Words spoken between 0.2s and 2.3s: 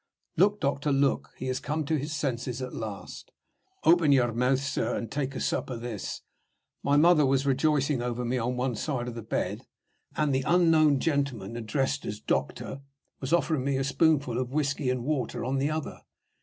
"Look, doctor, look! He has come to his